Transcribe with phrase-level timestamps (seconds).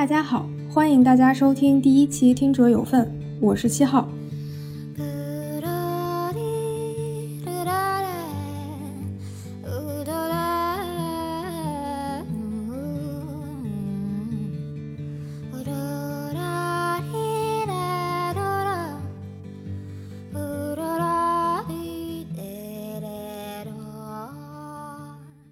[0.00, 3.04] 大家好，欢迎大家收听第一期《听者有份》，
[3.38, 4.08] 我是七号。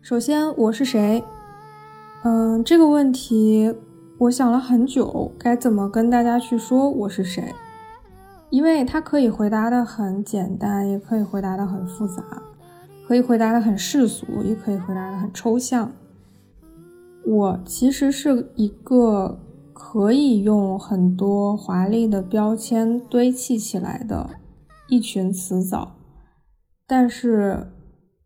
[0.00, 1.22] 首先，我是谁？
[2.22, 3.74] 嗯，这个问题
[4.18, 7.54] 我想了很久，该怎么跟大家去说我是谁？
[8.50, 12.24] 因为它可以回答的很简单，也可以回答的很复杂，
[13.06, 15.92] 可以回答的很世俗，也可以回答的很抽象。
[17.24, 19.38] 我其实是一个
[19.72, 24.30] 可以用很多华丽的标签堆砌起来的
[24.88, 25.92] 一群词藻，
[26.86, 27.68] 但是。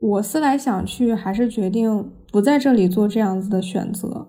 [0.04, 4.26] 我思来想去，还是决定不在这里做这样子的选择，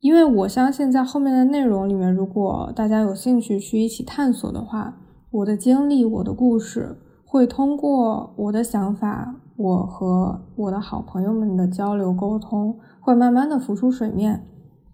[0.00, 4.98] 因为我相信在后面的内容里面，如果大家有兴趣去一起探索的话，
[5.30, 14.46] 我的经历、我的故事会通过我的想法，我和我的好朋友们的交流沟通，会慢慢的浮出水面。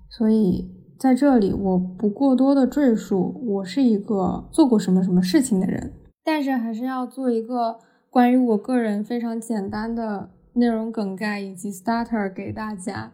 [0.08, 5.92] 所以在这里，我不过多的赘述我是一个做过什么什么事情的人，
[6.24, 7.78] 但是还是要做一个。
[8.10, 13.10] 关于我个人非常简单的内容梗概以及 starter 给大家，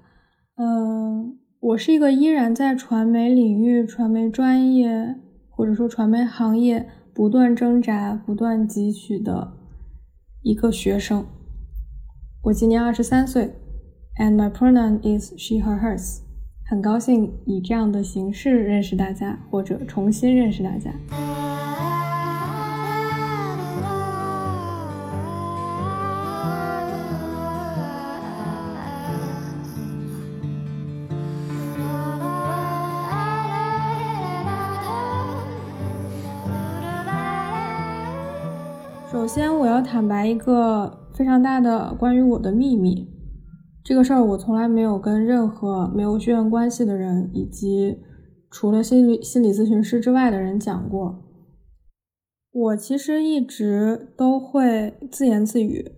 [0.57, 5.17] 嗯，我是一个依然在传媒领域、传媒专业
[5.51, 9.55] 或者说传媒行业不断挣扎、不断汲取的
[10.43, 11.27] 一个学生。
[12.45, 13.57] 我今年二十三岁
[14.21, 16.21] ，and my pronoun is she/her/hers。
[16.65, 20.93] 很高兴以这样的形式认识大家，或者重新认识大家。
[39.19, 43.09] 首先，我要坦白一个非常大的关于我的秘密。
[43.83, 47.99] 这个事儿我从来没有跟任何没有血缘关系的人，以及
[48.49, 51.19] 除了心理心理咨询师之外的人讲过。
[52.53, 55.91] 我其实一直都会自言自语。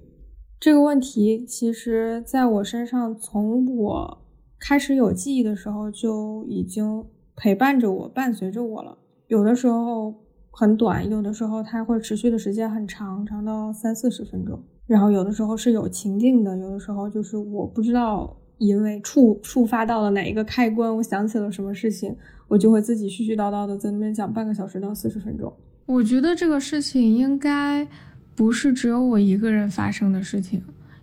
[0.59, 4.19] 这个问题其实在我身上，从我
[4.59, 7.05] 开始有记忆的时候就已经
[7.37, 8.97] 陪伴着我，伴随着我了。
[9.27, 10.30] 有的时候。
[10.51, 14.63] 很短，有的时候它会持续的时间很长，长到三四十分钟。
[14.87, 22.17] 然后有的时候是有情境的，有的时候就是我不知道，因为触触发到了哪一个开关，我想起了什么事情，
[22.49, 25.53] 我就会自己絮絮叨叨的在那边讲半个小时到四十分钟。
[25.87, 27.87] 我觉得这个事情应该
[28.35, 30.63] 不是只有我一个人发生的事情。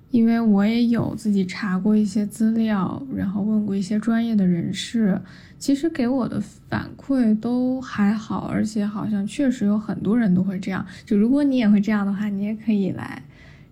[0.09, 5.19] 因为我也有自己查过一些资料，然后问过一些专业的人士，
[5.59, 10.85] 其实给我的反馈都还好，而且好像确实有很多人都会这样。
[11.06, 13.22] 就如果你也会这样的话，你也可以来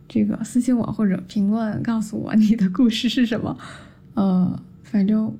[0.07, 3.57] 这个私信我或者评论告诉我你的故事是什么。
[4.13, 5.34] 呃，反正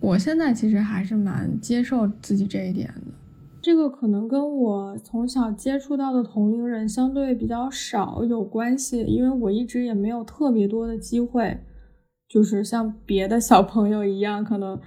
[0.00, 3.21] 我现在其实还是蛮接受自己这一点的。
[3.62, 11.60] 这个可能跟我从小接触到的同龄人相对比较少有关系，因为我一直也没有特别多的机会，
[12.28, 14.80] 就是像别的小朋友一样，可能，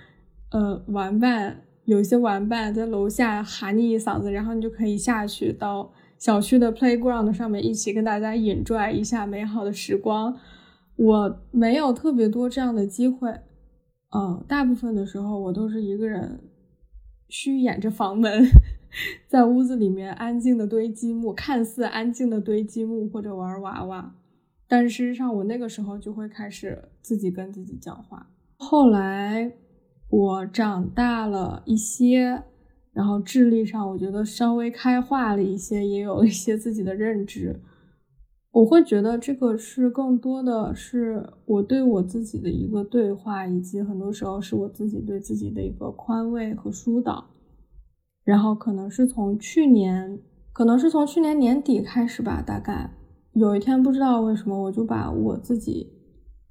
[0.51, 10.35] 呃，玩伴有些玩伴在楼下喊你一嗓子，然后你就可以下去到小区的 playground 上面一起跟大家引拽一下美好的时光。
[10.97, 13.29] 我没有特别多这样的机会，
[14.13, 16.41] 嗯，大部分的时候我都是一个人。
[17.27, 18.45] 虚掩着房门，
[19.27, 24.15] 在屋子里面安静的堆积木，看似安静的堆积木或者玩娃娃，
[24.67, 28.29] 但事实上我那个时候就会开始自己跟自己讲话。
[28.57, 29.51] 后来
[30.09, 32.43] 我长大了一些，
[32.93, 37.59] 然后智力上我觉得稍微开化了一些，也有一些自己的认知。
[38.55, 47.25] 我会觉得这个是更多的是我对我自己的一个对话，以及很多时候是我自己对自己的一个宽慰和疏导。
[48.23, 50.21] 然后可能是从去年，
[50.53, 52.89] 可能是从去年年底开始吧，大概
[53.33, 55.91] 有一天不知道为什么，我就把我自己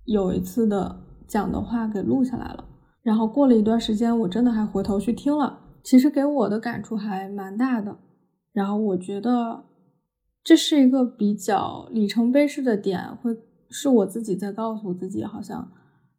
[0.04, 0.94] 有一次的
[1.26, 2.66] 讲的话给录下来了。
[3.00, 7.96] 然后过了一段时间，我真的还回头去听了，其实给我的感触还蛮大的。
[8.52, 9.64] 然后我觉得。
[10.44, 13.34] 这是一个比较里程碑式的点，会
[13.70, 15.72] 是我自己在告诉自己，好像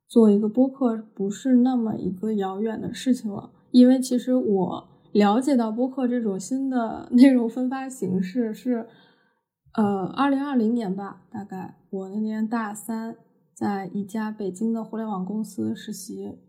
[0.08, 3.52] 做一个播客不是那么一个遥远的事情了。
[3.70, 8.88] 因为其实我了解到播客这种新的 内容分发形式是，
[9.74, 13.16] 呃，二零二零年吧，大概我那年大三，
[13.54, 16.40] 在一家北京的互联网公司实习，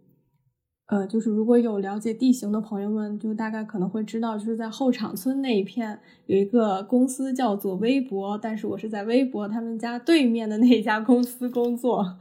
[0.87, 12.17] 呃，就是如果有了解地形的朋友们，就大概可能会知道，就是在后场村那一片有一个公司叫做微博，但是我是在微博他们家对面的那一家公司工作。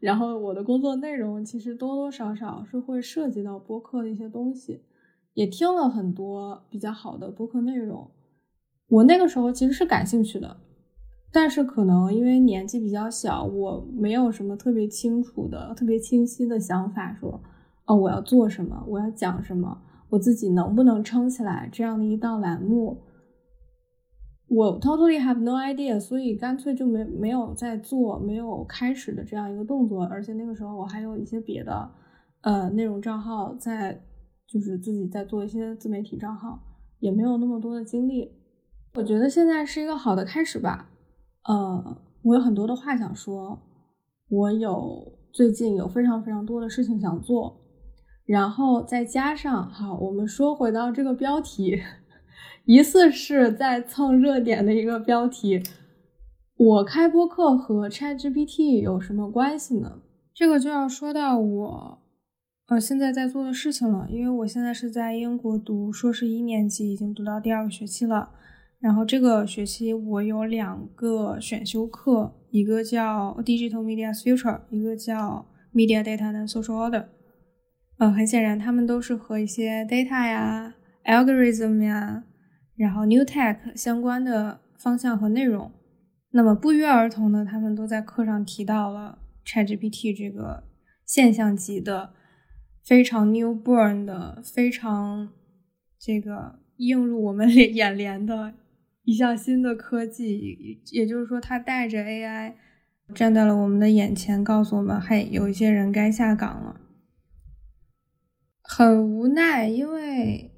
[0.00, 4.80] 然后我的工作内容其实多多少少是会涉及到播客的一些东西，
[5.34, 8.10] 也听了很多比较好的播客内容。
[8.88, 10.56] 我那个时候其实是感兴趣的，
[11.32, 17.40] 但是可能因为年纪比较小，我没有什么特别清楚的、特别清晰的想法，说
[17.88, 19.80] 哦我要做什么，我要讲什么，
[20.10, 23.02] 我自己能不能撑起来这样的一档栏目。
[24.46, 30.04] 我 totally have no idea，所以干脆就没没有在做，没有开始的这样一个动作。
[30.04, 31.90] 而且那个时候我还有一些别的，
[32.42, 34.02] 呃，内容账号在，
[34.46, 36.60] 就是自己在做一些自媒体账号，
[37.00, 38.32] 也没有那么多的精力。
[38.94, 40.90] 我觉得现在是一个好的开始吧。
[41.44, 43.58] 呃，我有很多的话想说，
[44.28, 47.54] 我有最近有非常非常多的事情想做，
[48.28, 51.80] 然后再加上，好，我们说回到这个标题。
[52.66, 55.62] 疑似是在蹭热点的一个标题。
[56.54, 60.02] 我开播课和 ChatGPT 有什么关系呢？
[60.34, 62.02] 这个就要说到我
[62.66, 64.06] 呃现在在做的事情了。
[64.10, 68.28] 因为我现在是在英国读硕士一年级，已经读到第二个学期了。
[68.78, 77.06] 然后这个学期我有两个选修课，一个叫 Digital Media Future，一个叫 Media Data and Social Order。
[77.98, 80.74] 呃，很显然他们都是和一些 data 呀、
[81.04, 82.24] algorithm 呀。
[82.76, 85.72] 然后，new tech 相关的方向和内容，
[86.30, 90.62] 那么不约而同的，他们都在课上提到了 ChatGPT 这个
[91.04, 92.14] 现象级的、
[92.84, 95.30] 非常 newborn 的、非常
[95.98, 98.54] 这个映入我们 眼帘的
[99.02, 100.80] 一项新的科技。
[100.92, 102.52] 也就是说，它带着 AI
[103.12, 106.80] 站在了我们的眼前，告诉我们：“嘿，有一些人该下岗了。”
[108.68, 110.52] 很无奈，因为，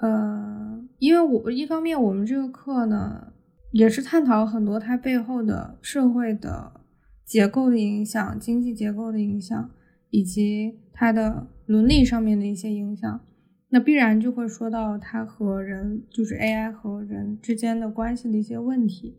[0.00, 0.60] 呃。
[0.98, 3.32] 因为我一方面，我们这个课呢，
[3.72, 6.80] 也是探讨很多它背后的社会的
[7.24, 9.70] 结构的影响、经济结构的影响，
[10.10, 13.20] 以及它的伦理上面的一些影响。
[13.70, 19.18] 那必然就会说到它和人，就是 AI 和人之间的关系的一些问题。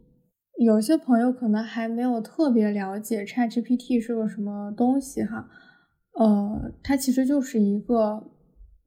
[0.57, 5.49] 有些朋友可能还没有特别了解 ChatGPT 是个什么东西哈，
[6.17, 8.31] 呃，它其实就是一个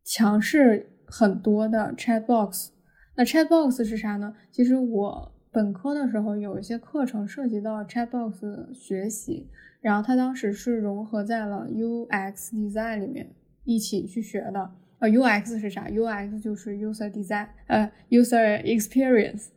[0.08, 2.68] 强势很多的 Chatbox。
[3.16, 4.34] 那 Chatbox 是啥呢？
[4.52, 9.50] 其实我本科的时候有一些课程涉及到 Chatbox 学习，
[9.80, 14.70] 然后它当时是融合在了 UX Design 里面一起去学的。
[14.98, 19.48] 呃，UX 是啥？UX 就是 User Design，呃，User Experience，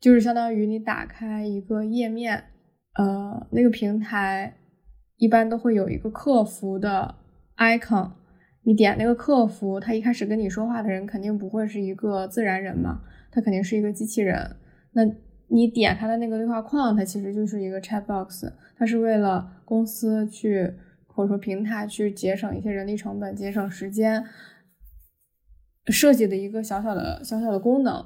[0.00, 2.44] 就是相当于你打开一个页面，
[2.94, 4.56] 呃，那个平台
[5.16, 7.14] 一般都会有一个客服的
[7.56, 8.12] icon。
[8.66, 14.56] 你点那个客服，他一开始跟你说话的人肯定不会是一个自然人嘛，他肯定是一个机器人。
[14.90, 15.02] 那
[15.46, 18.44] 你点他的那个对话框，它其实就是一个 chat box，
[18.76, 20.74] 它是为了公司去
[21.06, 24.24] 或者说平台去节省一些人力成本、节省时间
[25.86, 28.04] 设计的一个小小的小小的功能。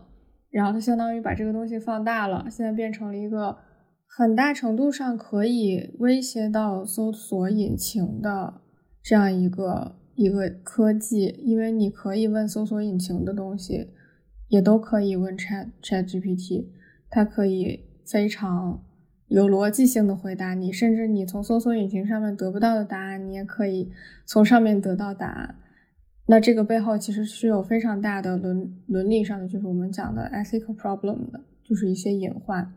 [0.50, 3.56] 然后它相当于把这个东西放大了，现在变成了一个
[4.06, 8.60] 很大程度上可以威胁到搜索引擎的
[9.02, 9.96] 这样一个。
[10.20, 13.88] 一个科技，因为你可以问搜索引擎的东西，
[14.48, 16.66] 也都可以问 Chat Chat GPT，
[17.08, 18.84] 它可以非常
[19.28, 23.90] 有逻辑性的回答你，甚至你从搜索引擎上面得不到的答案，你也可以
[24.26, 25.54] 从上面得到答案。
[26.26, 32.70] 那这个背后其实是有非常大的伦伦理上的，就是我们讲的 ethical problem 的，就是一些隐患。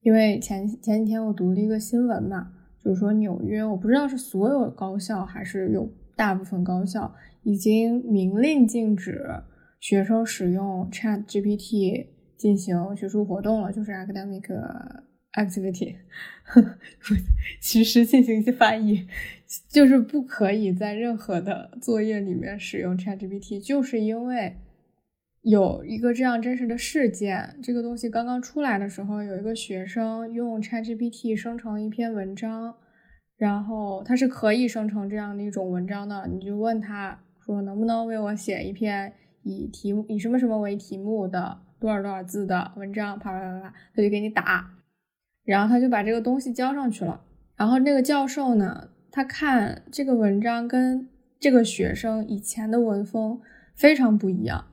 [0.00, 2.50] 因为前前几天我读了一个新闻嘛，
[2.82, 5.88] 就是说纽约，我不知道是所有高校还是有。
[6.20, 9.24] 大部分高校已经明令禁止
[9.80, 14.44] 学生使用 Chat GPT 进行学术活动了，就是 academic
[15.32, 15.96] activity。
[17.58, 19.06] 其实进行一些翻译，
[19.70, 24.56] 就是不可以在任何的作业里面使用 Chat GPT，就是因为
[25.40, 27.56] 有一个这样真实的事件。
[27.62, 32.74] 这个东西刚刚出来的时候，有一个学生用 Chat GPT 生成一篇文章。
[33.40, 39.10] 然后它是可以生成这样的一种文章的，你就问他说能不能为我写一篇
[39.44, 44.70] 以题目以什么什么为题目的多少多少字的文章，啪啪啪啪，他就给你打，
[45.42, 47.18] 然后他就把这个东西交上去了。
[47.56, 53.40] 然后那个教授呢，他看这个文章跟这个学生以前的文风
[53.74, 54.66] 非常不一样，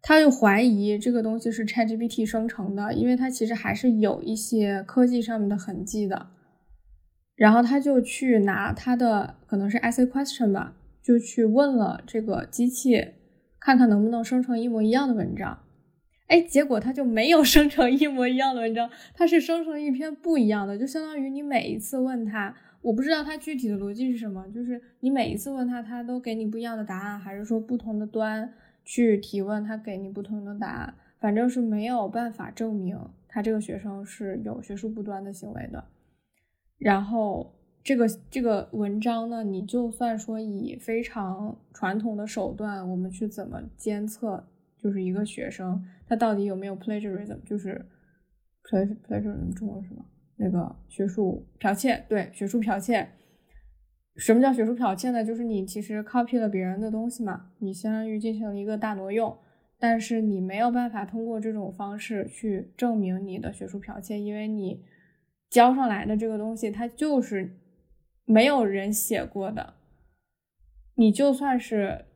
[0.00, 6.28] 他就怀疑这个东西是 ChatGPT 生成的，因为它其实还是有一些科技上面的痕迹的。
[7.36, 13.12] 然后他就去拿他的可能是 essay question 吧，就去问了这个机器，
[13.58, 15.58] 看看能不能生成一模一样的文章。
[16.28, 32.98] 哎，结果他就没有 生成一模一样的文章，他是生成一篇不一样的，就相当于你每一次问他，我不知道他具体的逻辑是什么，就是你每一次问他，他都给你不一样的答案，还是说不同的端去提问，他给你不同的答案，反正是没有办法证明
[33.28, 35.84] 他这个学生是有学术不端的行为的。
[36.78, 44.44] 然后这个这个文章呢，你就算说以非常传统的手段，我们去怎么监测？
[44.76, 47.38] 就是一个学生，他到底有没有 plagiarism？
[47.46, 47.86] 就是
[48.68, 50.04] plagiarism 中文什么？
[50.36, 52.04] 那个学术剽窃？
[52.06, 53.08] 对，学术剽窃。
[54.16, 55.24] 什么叫学术剽窃呢？
[55.24, 59.34] 就是你其实 copy 了别人的东西嘛，你相当于进行了一个大挪用，
[59.78, 64.84] 但是你没有办法通过这种方式去证明你的学术剽窃，因为你
[65.54, 67.56] 交上来的这个东西它就是
[68.24, 69.74] 没有人写过的，
[70.96, 72.06] 你就算是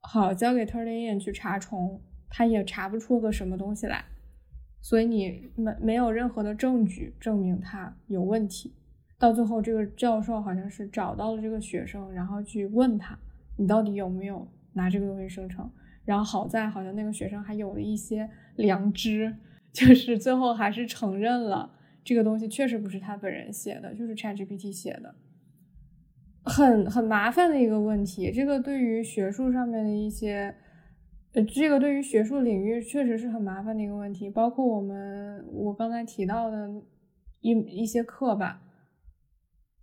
[0.00, 2.00] 好交给 Turnitin 去查重。
[2.36, 4.04] 他也查不出个什么东西来，
[4.80, 8.74] 所以你没没有任何的证据证明他有问题。
[9.20, 13.16] 到最后，这个教授好像是找到了这个学生，然后去问他，
[13.56, 15.70] 你到底有没有拿这个东西生成？
[16.04, 19.36] 然后好在好像那个学生还有了一些良知，
[19.72, 21.70] 就是最后还是承认了
[22.04, 25.14] 这个东西确实不是他本人写的，就是 ChatGPT 写的。
[26.44, 30.54] 很很麻烦的一个问题，这个对于学术上面的一些。
[31.32, 36.70] 呃，这个对于学术领域确实是很麻烦的一个问题，包括我们我刚才提到的
[37.40, 38.62] 一一些课吧，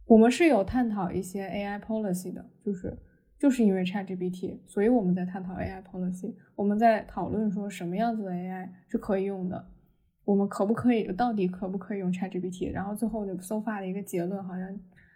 [0.06, 2.98] 我们是有探讨一些 AI policy 的，就是
[3.38, 9.71] 就是因为 ChatGPT，所以我们在探讨 AI policy，我们在讨论说什么样子的 AI 是可以用的，
[10.32, 14.68] 我们可不可以，到底可不可以用 ChatGPT，然后最后就搜发的一个结论，好像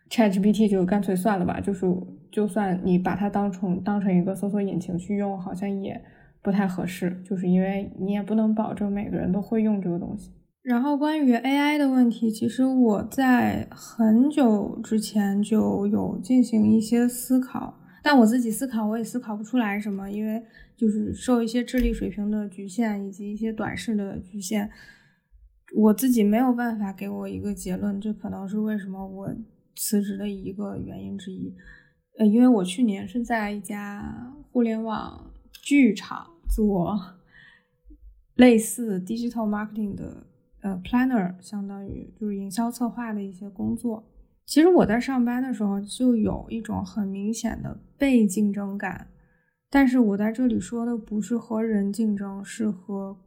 [0.09, 1.85] ChatGPT 就干脆算了吧，就是
[2.31, 6.01] 就算你把它当成当成一个搜索引擎去用，好像也。
[6.45, 10.29] 不太合适，就是因为你也不能保证每个人都会用这个东西。
[10.61, 20.39] 然后关于 AI 的问题，其实我在很久之前就有进行一些思考，但我自己思考我也思考不出来什么，因为
[20.77, 24.69] 就是受一些智力水平的局限以及一些短视的局限，
[25.73, 29.35] 我自己没有办法给我一个结论，这可能是为什么我
[29.75, 31.55] 辞职的一个原因之一。
[32.19, 36.31] 呃，因为我去年是在一家互联网剧场。
[36.47, 36.95] 做
[38.35, 40.27] 类似 digital marketing 的
[40.61, 44.07] 呃 planner，相当于就是营销策划的一些工作。
[44.45, 49.07] 其实我在上班的时候就有一种很明显的被竞争感，
[49.71, 53.17] 但是我在这里说的不是和人竞争，是和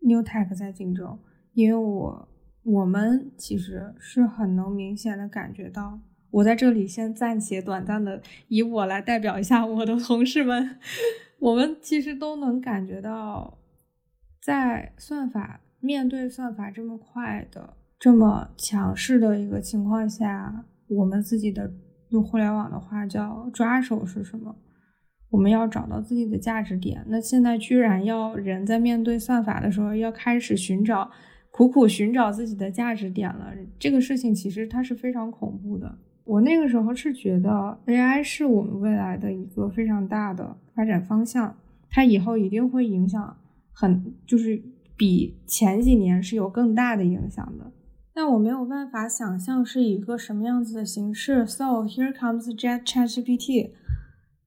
[0.00, 1.18] new tech 在竞争。
[1.52, 2.28] 因为我
[2.62, 6.00] 我们其实是很能明显的感觉到，
[6.30, 10.78] 我在这里先暂且短暂的以我来代表一下我的同事们。
[11.40, 13.58] 我们其实都能感觉到，
[14.42, 21.72] 在算法面对算法这么快的、这么强势的一个情况下，我们自己的
[22.08, 24.56] 用互联网的话叫抓手是什么？
[25.30, 27.04] 我们要找到自己的价值点。
[27.06, 31.08] 那现在居然要人在面对算法的时候，要开始寻找、
[31.50, 33.52] 苦苦寻找自己的价值点了。
[33.78, 35.98] 这个事情其实它是非常恐怖的。
[36.24, 41.56] 我那个时候是觉得 AI 是我们未来的一个非常大的发展方向，
[41.88, 43.36] 它以后一定会影响
[43.72, 44.62] 很，就是
[44.96, 47.72] 比前几年是有更大的影响的。
[48.12, 51.46] 但我没有办法想象是一个什么样子的形式。
[51.46, 53.70] So here comes Chat ChatGPT，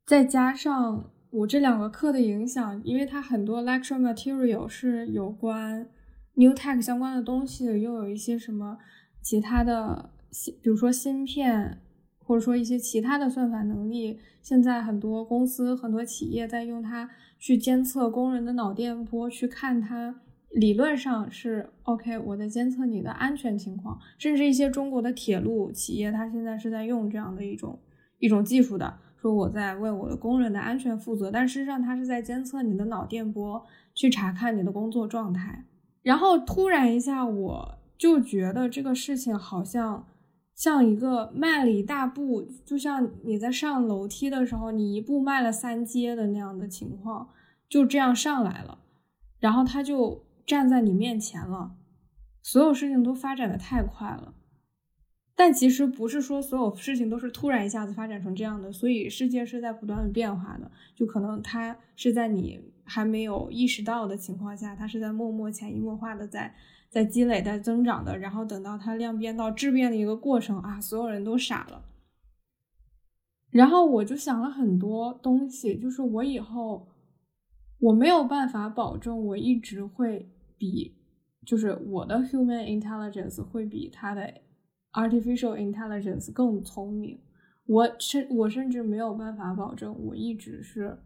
[0.05, 5.87] 再加上我这两个课的影响，因为它很多 lecture material 是有关
[6.35, 8.77] new tech 相关的东西，又有一些什么
[9.21, 10.11] 其他的。
[10.33, 11.81] 芯，比如说芯片，
[12.19, 20.21] 或者说一些其他的算法能力，现在很多公司、很多企业在用它去监测工人的脑电波，去看它
[20.51, 22.17] 理论上是 OK。
[22.17, 27.77] 我在监测你的安全情况，甚至一些中国的铁路企业，它现在是在用这样的一种
[28.19, 33.61] 一种技术的，说我在为我的工人的安全负责，但事实上它是在监测你的脑电波，
[33.93, 35.65] 去查看你的工作状态。
[36.01, 40.07] 然后突然一下，我就觉得这个事情好像。
[40.53, 47.29] 像一个迈了一大步，就像你在上楼梯的时候，你一步迈了三阶的那样的情况，
[47.67, 48.77] 就这样上来了，
[49.39, 51.71] 然后他就站在你面前了。
[52.43, 54.35] 所有事情都发展的太快了，
[55.35, 62.59] 但其实不是说所有事情都是突然一下子发展成这样的，所以世界是在不断的变化的，就可能它是在你
[62.91, 66.53] 还没有意识到的情况下，它是在默默潜移默化的在。
[66.91, 71.85] 在积累、在增长的，然后等到它量变到质变的一个过程啊，所有人都傻了。
[73.49, 76.89] 然后我就想了很多东西，就是我以后
[77.79, 80.93] 我没有办法保证我一直会比，
[81.45, 84.29] 就是我的 human intelligence 会比他的
[84.91, 87.17] artificial intelligence 更聪明。
[87.67, 90.99] 我甚我甚至没有办法保证我一直是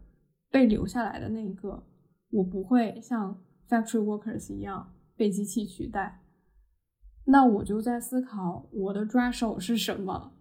[0.56, 1.84] 被留下来的那一个，
[2.30, 6.22] 我不会像 factory workers 一样被机器取代。
[7.26, 10.32] 那我就在思考我的抓手是什么。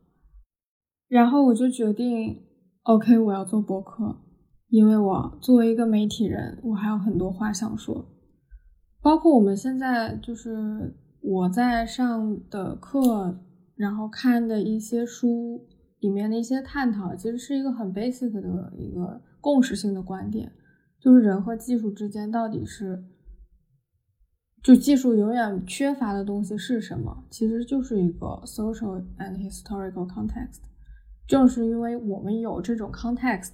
[1.09, 2.45] 然后我就决定
[2.83, 4.21] ，OK，我要做博客，
[4.69, 8.05] 因为我作为一个媒体人，我还有很多话想说。
[9.01, 13.37] 包括我们现在就是我在上的课，
[13.75, 15.67] 然后看的一些书
[15.99, 20.51] 里面的一些探讨，其实是一个很 basic 的一个共识性的观点，
[20.99, 23.05] 就是人和技术之间到底是，
[24.63, 27.27] 就技术永远缺乏的东西是什么？
[27.29, 30.61] 其实就是一个 social and historical context。
[31.27, 33.53] 正是因为我们有这种 context，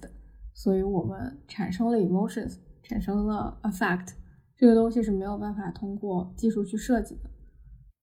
[0.54, 4.14] 所以我们产生了 emotions，产生了 affect。
[4.56, 7.28] 这个东西是没有办法通过技术去设计的。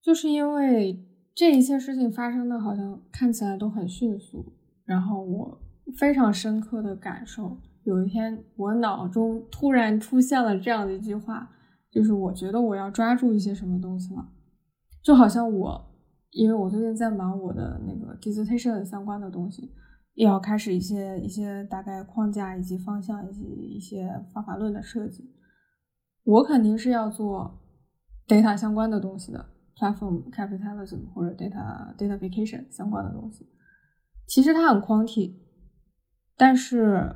[0.00, 1.04] 就是因为
[1.34, 4.52] 这一切事情发生的好像看起来都很迅速，
[4.84, 5.60] 然后我
[5.98, 11.50] 非常深刻的感受，有一天我脑中突然出现了这样的一句话，
[11.90, 14.28] 就是我觉得我要抓住一些什么东西了，
[15.02, 15.86] 就好像我。
[16.32, 19.74] 因为我最近在忙我的那个 dissertation 相关的东西，
[20.14, 25.28] 要开始一些一些大概框架以及方向以及一些方法论的设计。
[26.22, 27.60] 我肯定是要做
[28.28, 29.44] data 相关的东西的
[29.76, 33.48] ，platform capitalism 或者 data datafication 相关的东西。
[34.28, 35.34] 其实它很 quantity，
[36.36, 37.12] 但是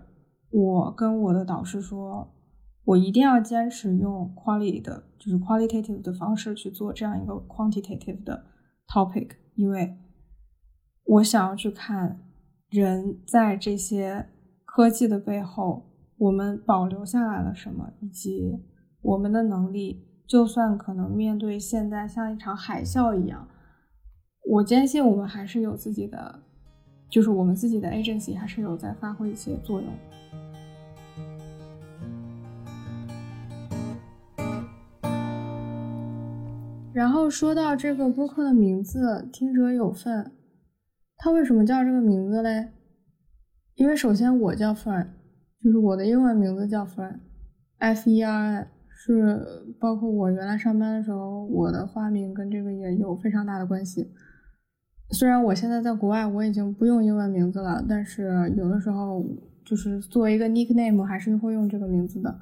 [0.56, 2.32] 我跟我的导师说，
[2.84, 8.44] 我一定要坚持用 quality 的，就是 qualitative 的方式去做这样一个 quantitative 的。
[8.86, 9.96] topic，因为
[11.04, 12.20] 我想要去看
[12.68, 14.28] 人在这些
[14.64, 15.82] 科技的背后，
[16.18, 18.62] 我们保留下来了什么，以及
[19.00, 23.48] 我们的能力，就算可能面对现在像一场海啸一样，
[24.52, 26.40] 我坚信我们还是有自己的，
[27.10, 29.90] 就是我们自己的 agency 还是有在发挥一些作用。
[36.94, 40.30] 然后说到这个播客的名字“听者有份”，
[41.18, 42.68] 它为什么叫这个名字嘞？
[43.74, 45.08] 因为首先我叫 Fern，
[45.60, 49.44] 就是我的英文名字叫 Fern，F E R N，是
[49.80, 54.12] 包括我原来上班的时候，我的花名跟这个也有非常大的关系。
[55.10, 59.20] 虽然我现在在国外，我已经不用英文名字了，但是有的时候
[59.64, 62.38] 就是作为一个 nickname，还是会用这个名字的。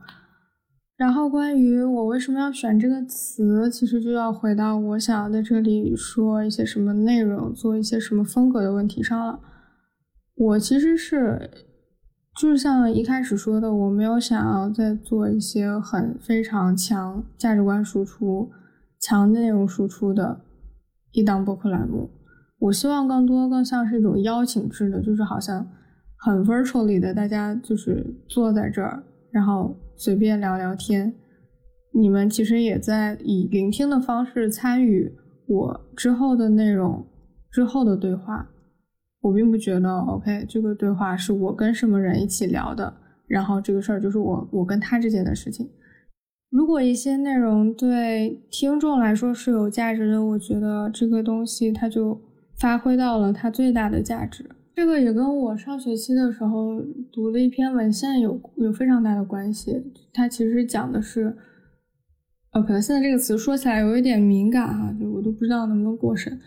[1.03, 9.41] 然后关于我为什么要选这个词，其实就要回到我想要在这里说一些什么内容，做一些什么风格的问题上了。
[10.37, 11.51] 我其实是，
[12.41, 18.53] 就是像一开始说的，我没有想要再做一些很非常强价值观输出、
[19.01, 20.43] 强内容输出的
[21.11, 22.09] 一档播客栏目。
[22.61, 25.67] 我希望更多更像是一种邀请制的，就是好像
[26.19, 29.77] 很 virtually 的，大家就是坐在这儿，然后。
[30.03, 31.15] 随便聊聊天，
[31.93, 35.15] 你们其实也在以聆听的方式参与
[35.47, 37.07] 我之后的内容，
[37.53, 38.51] 之后的对话。
[39.21, 42.93] 我并不觉得，OK，这个对话是我跟什么人一起聊的，
[43.29, 45.71] 然后这个事儿就是我我跟他之间的事情。
[46.51, 52.21] 如果一些内容对听众来说是有价值的，我觉得这个东西它就
[52.59, 54.45] 发挥到了它最大的价值。
[54.75, 56.81] 这个也跟我上学期的时候
[57.13, 59.93] 读的一篇文献有有非常大的关系。
[60.15, 61.37] 它其实讲的是，
[62.53, 66.41] 呃，可能现在这个词说起来有一点敏感哈，就我都不知道能不能过审。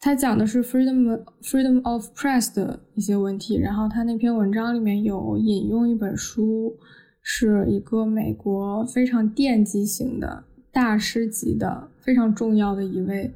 [0.00, 3.58] 它讲的是 freedom freedom of press 的一些问题。
[3.58, 6.78] 然后他那篇文章里面有引用一本书，
[7.22, 13.34] 是一个美国非常奠基型的大师级的非常重要的一位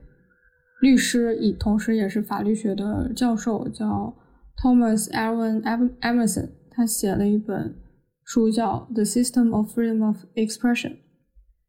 [0.81, 4.17] 律师，以同时也是法律学的教授，叫。
[4.63, 5.63] Thomas Alvan
[6.01, 7.75] Emerson，他写了一本
[8.23, 10.91] 书叫《The System of Freedom of Expression》，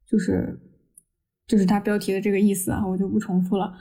[0.06, 0.60] 就是
[1.48, 3.78] 就是他标题的这个意思啊，我就不重复了。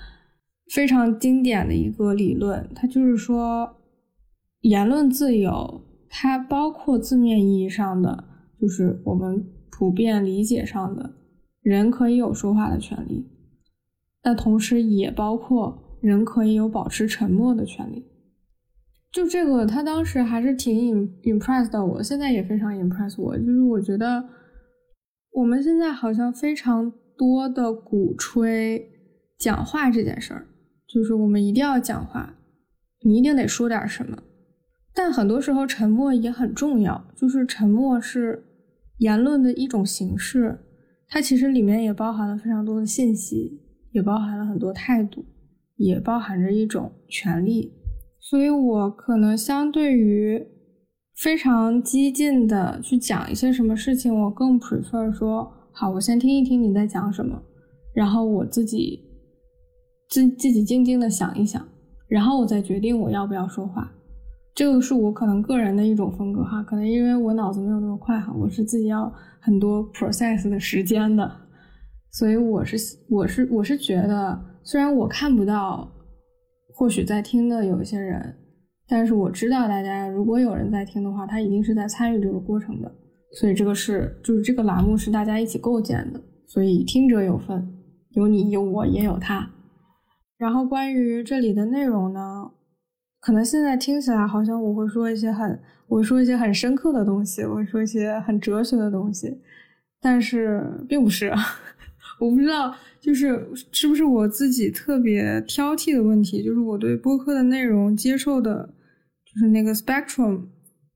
[0.73, 3.77] 非常经典的一个理论，它就是说，
[4.61, 8.25] 言论自由它包括字面意义上的，
[8.61, 11.15] 就是我们普遍理解上的
[11.63, 13.27] 人可以有说话的权利，
[14.23, 18.05] 但同时也包括人可以有保持沉默的权利。
[19.13, 23.37] 就这个，他当时还是挺 impress 到我，现在也非常 impress 我。
[23.37, 24.25] 就是我觉得
[25.33, 28.89] 我们现在好像非常多的鼓吹
[29.37, 30.47] 讲话这件事儿，
[30.87, 32.37] 就是我们一定要讲话，
[33.03, 34.23] 你一定得说点什么。
[34.95, 38.45] 但很多时候沉默也很重要，就是沉默是
[38.99, 40.57] 言论的一种形式，
[41.09, 45.25] 它其实里面也包含了非常多的信息，也包含了很多态度，
[45.77, 47.73] 也包含着一种权利。
[48.31, 50.41] 所以我可能相对于
[51.21, 57.43] 非常激进的去讲一些什么事情，我更 prefer 说，好，我先听一听你在讲什么，
[57.93, 59.01] 然后我自己
[60.09, 61.61] 自自己静静的想一想，
[62.07, 63.91] 然后我再决定我要不要说话。
[64.55, 71.29] 这个是我可能个人的一种风格哈，可能因为我脑子没有那么快哈，我是自己要很多 process 的时间的，
[72.13, 72.77] 所以我是
[73.09, 75.91] 我是我是觉得，虽然我看不到，
[76.81, 78.37] 或许在听的有一些人。
[78.89, 82.91] 但是我知道，大家如果有人在听的话，他一定是在参与这个过程的。
[83.39, 86.19] 所以这个是，就是这个栏目是大家一起构建的。
[86.47, 87.71] 所以听者有份，
[88.13, 89.47] 有你有我也有他。
[90.39, 92.51] 然后关于这里的内容呢，
[93.21, 99.39] 可能现在听起来好像我会说一些很，我说一些很深刻的东西，我会说一些很哲学的东西，
[100.01, 101.31] 但是并不是。
[102.21, 108.75] 我不知道，就是是不是我自己特别挑剔的问题，就是我对播客的内容接受的。
[109.33, 110.43] 就是那个 spectrum，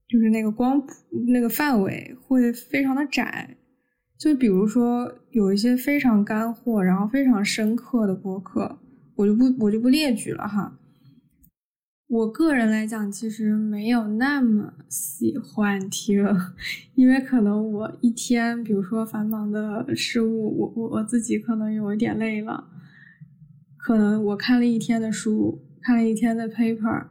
[0.09, 0.93] 就是那个光谱
[1.29, 3.57] 那个范围会非常的窄。
[4.19, 8.77] 就比如说有一些非常干货，然后非常深刻的播客，
[9.15, 10.77] 我就不我就不列举了哈。
[12.15, 16.25] 我个人来讲，其实没有那么喜欢听，
[16.95, 22.69] 因为可能我一天，比如说繁忙的事务，我我我自己可能有一点累了，
[23.77, 27.07] 可能我看了一天的书，看了一天的 paper。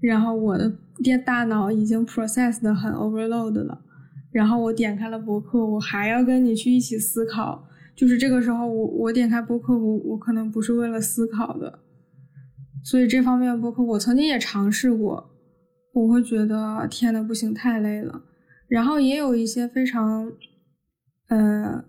[0.00, 3.82] 然后我的电大脑已经 process 的很 overload 了，
[4.30, 7.68] 然后我点开了博客，我还要跟你去一起思考。
[7.94, 11.80] 就是这个时候，我我点开博客，我我可能不是为了思考的。
[12.84, 15.30] 所以这方面的博客，我曾经也尝试过，
[15.92, 18.22] 我会觉得天呐，不行，太累了。
[18.68, 20.32] 然后也有一些非常，
[21.28, 21.84] 呃，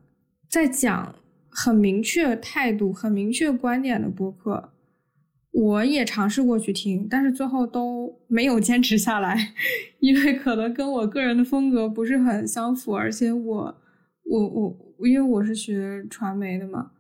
[0.50, 1.16] 在讲
[1.50, 4.72] 很明确态度、很明确观点的博客。
[5.52, 9.36] 我也尝试过去听，但是最后都没有坚持下来，
[10.00, 13.76] 因为可能跟我个人的风格不是很相符，而且我
[14.26, 16.92] 我我因为我是学传媒的嘛，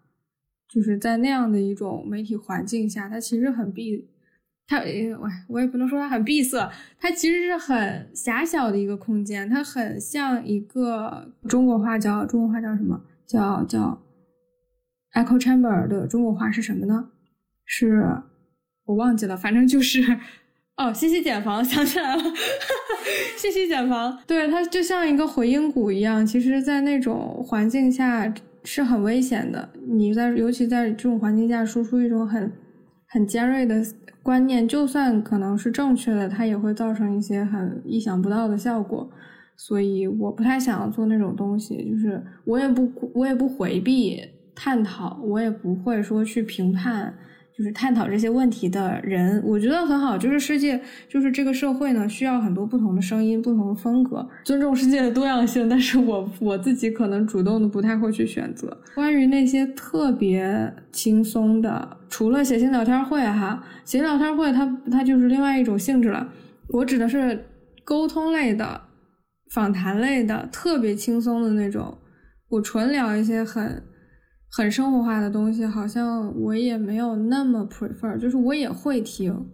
[0.69, 4.07] 就是在那样的一种媒体环境下，它其实很闭，
[4.67, 13.99] 它我我也不能说它很闭塞，它其实是很狭小的一个空间，它很像一个中国话叫中国话叫什么叫叫
[15.13, 17.09] echo chamber 的中国话是什么呢？
[17.65, 18.23] 是。
[18.85, 20.01] 我忘记了，反正就是
[20.77, 22.23] 哦，信息茧房想起来了，
[23.37, 26.25] 信息茧房，对它就像一个回音谷一样。
[26.25, 28.27] 其实，在那种环境下
[28.71, 29.67] 是很危险的。
[29.87, 32.51] 你在尤其在这种环境下输出一种很
[33.07, 33.83] 很尖锐的
[34.21, 39.09] 观念，就算可能是正确的，它也会造成一些很意想不到的效果。
[39.57, 41.89] 所以，我不太想要做那种东西。
[41.89, 44.21] 就是我也不我也不回避
[44.53, 47.11] 探讨，我也不会说去评判。
[47.59, 50.17] 就是探讨这些问题的人，我觉得很好。
[50.17, 55.67] 就是世界，就是这个社会呢，需要很多不同的声音、不同的风格，尊重世界的多样性。
[55.67, 58.77] 但是我我自己可能主动的不太会去选择。
[58.95, 66.31] 关于那些特别轻松的，除了写信聊天会哈，写信聊天会它它就是另外一种性质了。
[66.69, 67.45] 我指的是
[67.83, 68.79] 沟通类的、
[69.51, 71.97] 访谈类的，特别轻松的那种。
[72.47, 73.83] 我纯聊一些很。
[74.51, 79.47] 很生活化的东西，好像我也没有那么 prefer，就是我也会听，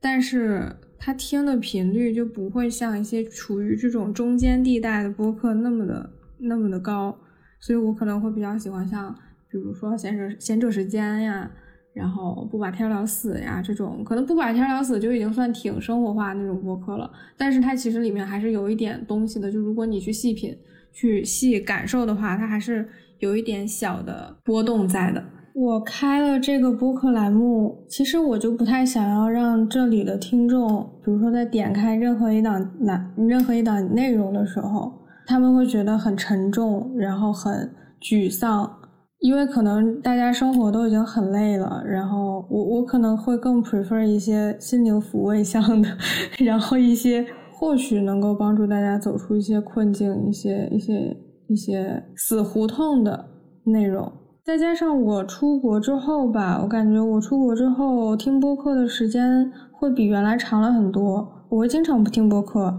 [0.00, 7.14] 但是他听的频率就不会像一些处于这种中间地带的播客那么的那么的高，
[7.60, 9.14] 所以我可能会比较喜欢像
[9.50, 11.50] 比如说闲者闲者时间呀，
[11.92, 20.56] 然后不把天聊死呀这种，可能不把天聊死就已经算挺生活化那种播客了，但是它其实里面还是有一点东西的，就如果你去细品、
[20.92, 22.88] 去细感受的话，它还是。
[23.20, 25.22] 有一点小的波动在的。
[25.52, 34.92] 我开了这个播客栏目，其实我就不太想要让这里的听众，比如说在点开任何一档栏、任何一档内容的时候，
[35.26, 37.68] 他们会觉得很沉重，然后很
[38.00, 38.70] 沮丧，
[39.18, 41.82] 因为可能大家生活都已经很累了。
[41.84, 45.88] 然后我我可能会更 prefer 一些心灵抚慰向的，
[46.38, 51.14] 然后一些或许能够帮助大家走出一些困境，一些一些。
[51.50, 53.26] 一些死胡同的
[53.64, 54.12] 内容，
[54.44, 61.28] 再加上我出国之后吧，我感觉我出国之后听播客的时间会比原来长了很多。
[61.48, 62.72] 我会经常不听播客，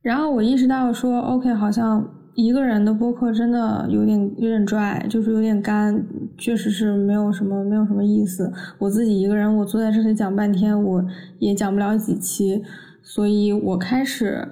[0.00, 6.06] 然后我意识到说，OK，好像一个人的播客真的有点有点 dry，就是有点干，
[6.38, 8.52] 确实是没有什么没有什么意思。
[8.78, 11.04] 我自己一个人，我坐在这里讲半天，我
[11.40, 12.62] 也讲不了几期。
[13.02, 14.48] 所以我开始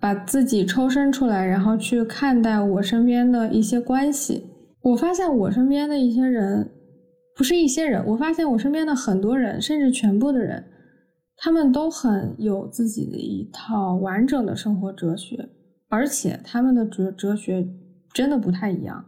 [0.00, 4.46] 把自己抽身出来，然后去看待我身边的一些关系。
[4.80, 6.70] 我发现我身边的一些人，
[7.36, 10.64] 不是一些人，我发现我身边的很多人，甚至全部的人，
[11.36, 15.50] 他们都很有自己的一套完整的生活哲学，
[15.90, 17.68] 而且他们的哲哲学
[18.14, 19.04] 真的不太一样。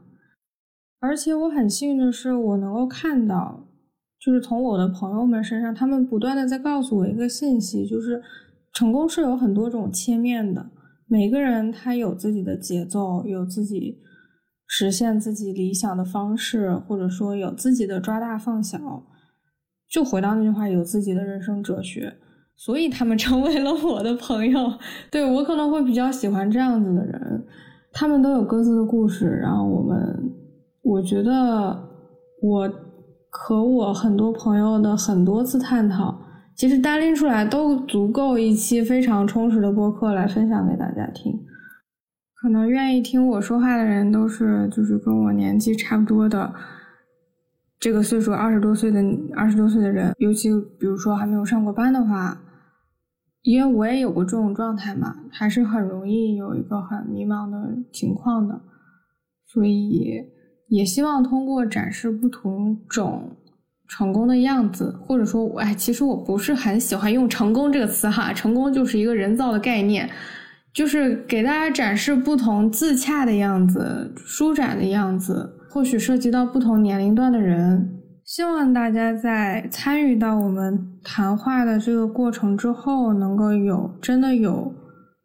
[1.00, 3.66] 而且我很幸运的是，我能够看到，
[4.20, 8.22] 就是从我的朋友们身上，他们不断的在告诉我一个信息，就是
[8.74, 10.64] 成功是有很多种切面的，
[11.12, 13.98] 每个人他有自己的节奏，有自己
[14.66, 18.78] 实现自己理想的方式，或者说有自己的抓大放小。
[19.90, 22.10] 就回到那句话，有自己的人生哲学，
[22.56, 24.72] 所以他们成为了我的朋友。
[25.10, 27.46] 对我可能会比较喜欢这样子的人，
[27.92, 30.32] 他们都有各自的故事，然后我们。
[30.80, 31.78] 我觉得
[32.40, 32.68] 我
[33.28, 36.18] 和我很多朋友的很多次探讨，
[36.62, 41.44] 其实单拎出来都足够一期非常充实的播客来分享给大家听。
[42.40, 46.54] 可能愿意听我说话的人都是就是跟我年纪差不多的
[47.80, 49.02] 这个岁数，二十多岁的
[49.34, 52.40] 二十多岁的人，尤其比如说还没有上过班的话，
[53.42, 58.60] 因为我也有过这种状态嘛，还是很容易有一个很迷茫的情况的，
[59.44, 60.30] 所以。
[60.68, 63.36] 也希望通过展示不同种
[63.94, 70.08] 成功的样子，或者说，哎，其实我不是很喜欢用“成功”这个词哈，成功就是一个人造的概念，
[70.72, 78.00] 就是给大家展示不同自洽的样子、舒展的样子，或许涉及到不同年龄段的人。
[78.24, 84.72] 希望大家在参与到我们谈话的这个过程之后，能够有真的有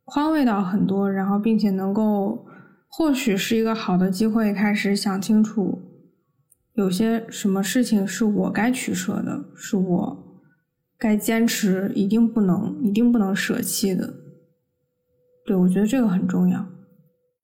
[0.04, 2.44] 宽慰到很多，然后并且能够。
[2.90, 5.78] 或许是一个好的机会，开始想清楚，
[6.78, 10.42] 有些什么事情是我该取舍的，是我
[10.98, 14.14] 该坚持，一定不能，一定不能舍弃的。
[15.44, 16.68] 对，我觉得这个很重要。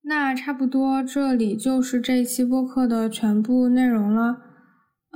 [0.03, 4.37] 那差不多，这里就是这一期播客的全部内容了。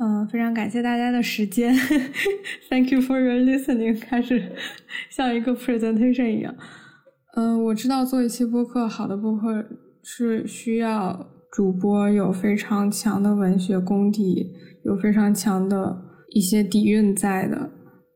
[0.02, 1.76] 嗯，非常感谢大家的时间。
[2.70, 4.00] Thank you for your listening。
[4.02, 4.52] 开始
[5.12, 6.56] 像一个 presentation 一样。
[7.36, 9.66] 嗯，我知道做一期播客，好的播客。
[10.10, 14.52] 是需要主播有非常强的文学功底，
[14.84, 15.98] 有非常强的
[16.30, 17.72] 一些底蕴在的。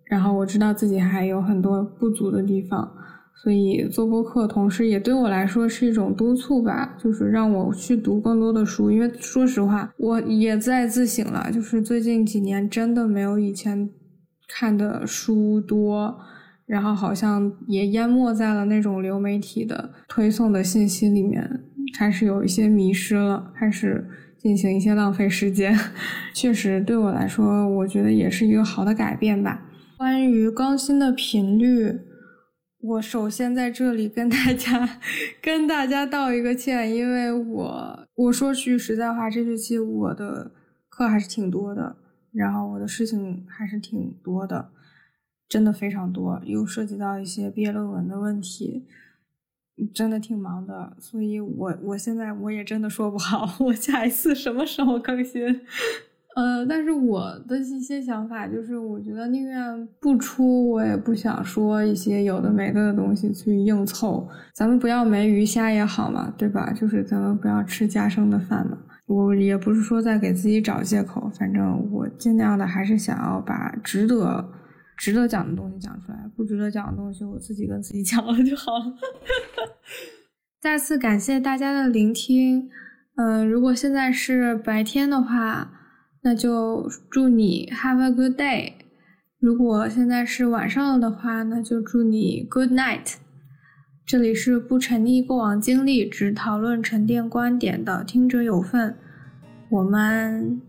[0.06, 2.92] 然后我知道自己还有很多不足的地方，
[3.42, 8.92] 所以做播客同时也对我来说是一种督促吧，就是让我去读更多的书。
[8.92, 13.90] 因为说实话，我也在自省了，就是最近几年真的没有以前
[14.50, 16.18] 看的书多，
[16.66, 21.64] 然后好像也淹没在了那种流媒体的推送的信息里面。
[21.94, 25.78] 开始有一些迷失了，开始进行一些浪费时间，
[26.34, 29.68] 确实对我来说，我觉得也是一个好的改变吧。
[29.98, 32.00] 关于更新的频率，
[32.80, 35.00] 我首先在这里跟大家
[35.42, 40.52] 跟大家道一个歉，因为我我说句实在话，这学期我的
[40.90, 41.98] 课还是挺多的，
[42.34, 44.70] 然后我的事情还是挺多的，
[45.48, 48.88] 真的非常多，又涉及到一些毕业论文的问题。
[49.94, 55.42] 真的挺忙的，所以我我现在我也真的说不好， 我下一次什么时候更新？
[56.34, 64.26] 呃，但是我的一些想法就是，我觉得宁愿不出，我也不想说一些有的没的的东西去硬凑。
[64.54, 66.72] 咱们不要没鱼虾也好嘛，对吧？
[66.72, 68.78] 就是咱们不要吃家生的饭嘛。
[69.08, 74.48] 我也不是说在给自己找借口，反正我尽量的还是想要把值得。
[75.02, 78.94] 值得讲的东西讲出来，不值得讲的东西我自己跟自己讲了就好了。
[80.62, 82.70] 再次感谢大家的聆听。
[83.16, 85.72] 嗯，如果现在是白天的话，
[86.22, 88.74] 那就祝你 have a good day。
[89.40, 93.16] 如果现在是晚上了的话，那就祝你 good night。
[94.06, 98.96] 这里是不沉溺过往经历，只讨论沉淀观点的听者有份。
[99.72, 100.62] 我们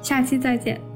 [0.00, 0.93] 下期再见。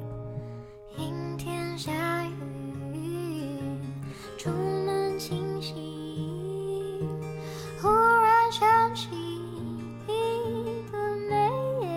[8.59, 10.99] 想起你的
[11.31, 11.37] 眉
[11.87, 11.88] 眼，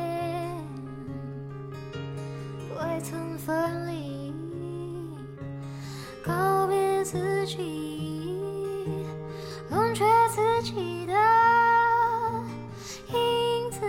[2.78, 4.32] 未曾分离，
[6.24, 8.38] 告别自己，
[9.72, 11.14] 忘却自己的
[13.08, 13.80] 影子，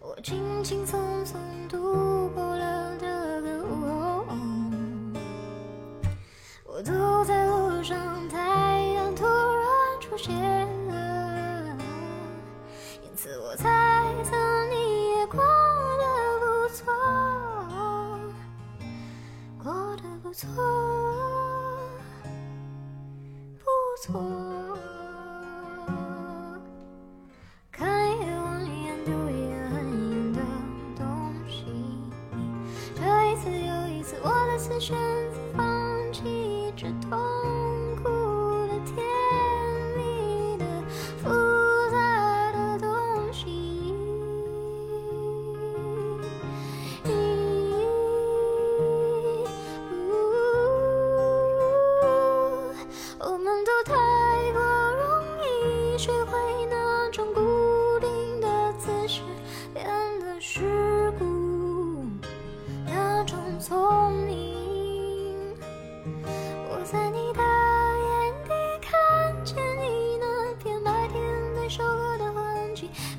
[0.00, 2.11] 我轻轻松松度。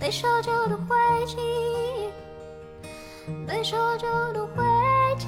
[0.03, 0.93] 被烧焦的灰
[1.25, 1.37] 烬，
[3.47, 4.61] 被烧焦的灰
[5.17, 5.27] 烬。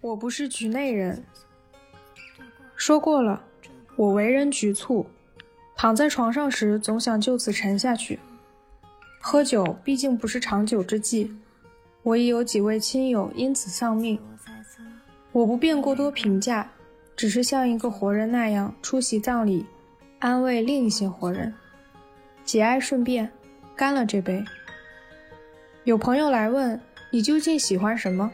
[0.00, 1.24] 我不是局内人，
[2.76, 3.42] 说过了，
[3.96, 5.04] 我为人局促，
[5.74, 8.20] 躺在床上时总想就此沉下去。
[9.20, 11.36] 喝酒毕竟不是长久之计，
[12.04, 14.20] 我已有几位亲友因此丧命。
[15.32, 16.70] 我不便过多评价，
[17.18, 19.66] 只是像一个活人那样出席葬礼，
[20.20, 21.52] 安慰另一些活人，
[22.44, 23.28] 节哀顺变，
[23.74, 24.44] 干了这杯。
[25.82, 28.30] 有朋友来问你究竟喜欢什么？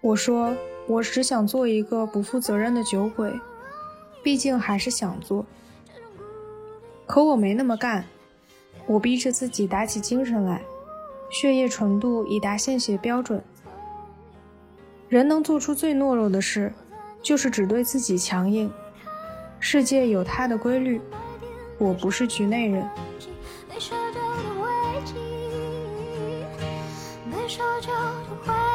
[0.00, 0.56] 我说，
[0.88, 3.32] 我只想做一个不负责任的酒鬼，
[4.20, 5.46] 毕竟还是想做。
[7.06, 8.04] 可我没那么干，
[8.86, 10.60] 我逼着自己打起精神来，
[11.30, 13.40] 血液纯度已达献血标准。
[15.08, 16.72] 人能做出最懦弱的事，
[17.26, 18.72] 就是只对自己强硬。
[19.58, 21.00] 世界有它的规律，
[21.76, 22.88] 我不是局内人。
[23.68, 23.96] 被烧
[27.80, 28.65] 焦的